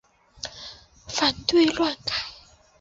[1.07, 2.11] 反对乱改！